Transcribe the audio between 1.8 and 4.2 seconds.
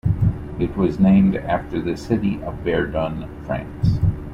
city of Verdun, France.